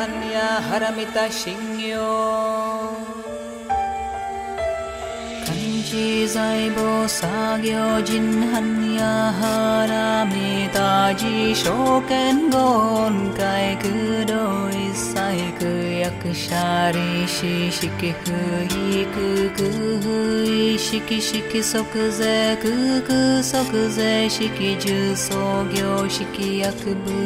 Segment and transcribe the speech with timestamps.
[0.00, 2.08] Makahanya haramita shingyo
[5.90, 17.54] Kanji zaibo sagyo jin hanya haramita ji shoken gon kai kudo isai kuyak shari shi
[17.78, 19.68] shiki hui kuku
[20.04, 27.20] hui shiki shiki sokuze kuku sokuze shiki ju sogyo shiki yakubu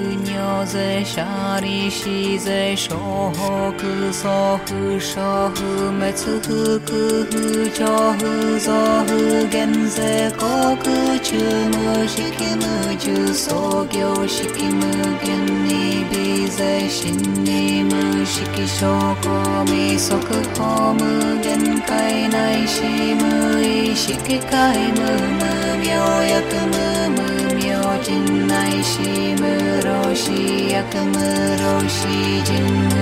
[8.58, 8.72] ぞ
[9.06, 12.16] 不減税国中無引
[12.56, 14.80] 無重創業式無
[15.24, 18.86] 限に微税真に無式証
[19.22, 20.18] 拠未速
[20.56, 22.82] 報無限界内し
[23.14, 26.74] 無意識界無無病薬無
[27.10, 27.62] 無明
[28.02, 29.00] 人内し
[29.40, 29.42] 無
[29.82, 30.30] 老死
[30.70, 31.14] 薬無
[31.60, 32.06] 老死
[32.44, 32.52] 人
[32.88, 32.93] 無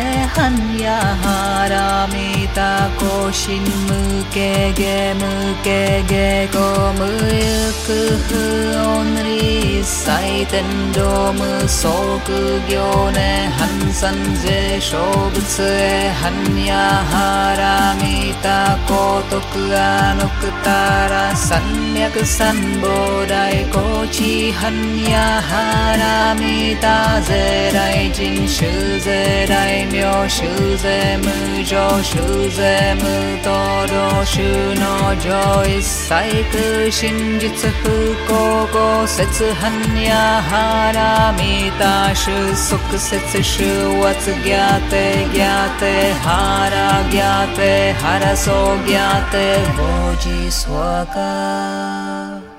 [0.00, 2.70] e hanya haramita
[3.00, 4.00] koshin mu
[4.34, 5.32] ke ge mu
[5.66, 5.80] ke
[6.10, 6.66] ge ko
[6.98, 7.08] mu
[7.42, 8.42] yuku hu
[8.90, 18.58] onri sai tendo mu soku gyo ne han san je shobutsu e hanya haramita
[18.90, 21.60] kotoku anokutara 三
[21.94, 22.88] 脈三菩
[23.26, 24.70] 大高地若
[25.42, 26.88] 波羅蜜多
[27.20, 28.64] ぜ来人修
[29.00, 30.46] ぜ大名修
[30.78, 33.04] ぜ無常修ぜ無
[33.44, 33.52] 道
[33.86, 34.42] 道修
[34.76, 39.70] の上一切苦真実不幸後節半
[40.02, 43.62] 夜花見た修即節修
[44.06, 49.82] 圧ギャテギャテ腹ギャテ腹そうギャテボ
[50.22, 52.55] ジスワカ love.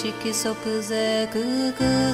[0.00, 1.08] शिखि सुख जै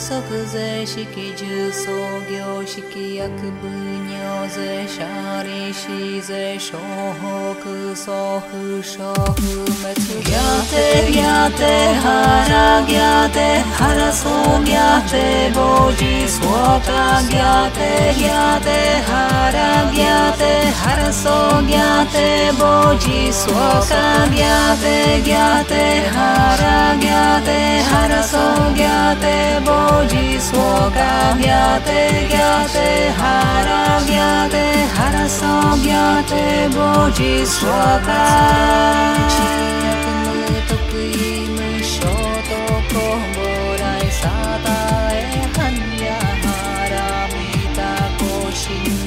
[0.04, 1.98] सुख जे शिखि जो
[2.30, 5.72] गो शिखिक पुन्या जे शारि
[6.28, 7.34] जे शोहो
[7.96, 8.48] सोह
[8.90, 9.28] सोह
[9.82, 11.70] पाते ज्ञाते
[12.04, 13.46] हारा ज्ञाते
[13.78, 14.34] हरसो
[14.64, 15.22] ज्ञाते
[15.56, 15.68] बो
[16.00, 17.78] जी सुता ज्ञात
[18.18, 18.78] ज्ञाते
[19.10, 22.26] हारा ज्ञाते हरसो ज्ञाते
[22.58, 22.72] बो
[23.06, 24.04] जी स्वाता
[24.34, 24.84] ज्ञात
[25.24, 25.84] ज्ञाते
[26.16, 28.46] हारा ज्ञाते हरसो
[28.76, 29.24] ज्ञात
[29.68, 32.02] बोजि शोगाव ज्ञाते
[33.18, 33.68] हार
[34.06, 34.64] ज्ञाते
[34.96, 36.44] हरसो ज्ञाते
[36.76, 38.24] बोजि शोगा
[40.68, 40.76] तु
[42.92, 44.34] बोरसा
[47.32, 47.90] पिता
[48.20, 49.06] पोषि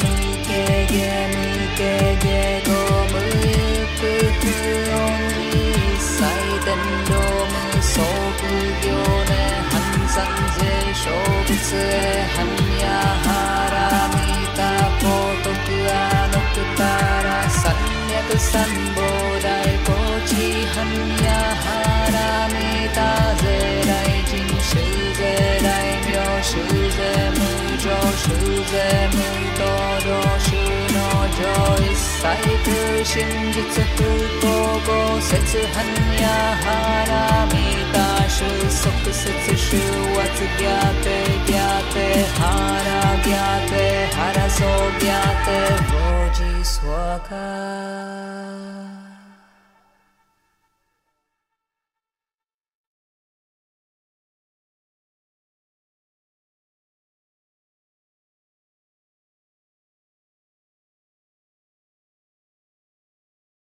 [10.19, 11.51] सञ्जय शोच
[12.35, 12.95] हन्या
[17.59, 19.11] सम्यक् सम्बो
[19.43, 23.09] राय गोचिहन्या हारामि ता
[23.41, 24.85] जय रायजि शि
[25.19, 27.99] जय राम्यो शिजय पूजो
[30.05, 31.07] जो शूनो
[31.39, 32.69] जय सहित
[34.89, 36.37] गो सच हन्या
[38.39, 47.45] Wyszły soty se cieszyła cygiaty, giaty Hara, giaty, hara so giaty Wodzi słaka